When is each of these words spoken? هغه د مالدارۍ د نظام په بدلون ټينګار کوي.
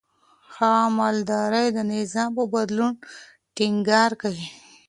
هغه 0.57 0.85
د 0.89 0.93
مالدارۍ 0.97 1.67
د 1.73 1.79
نظام 1.93 2.29
په 2.37 2.43
بدلون 2.53 2.93
ټينګار 3.57 4.11
کوي. 4.21 4.47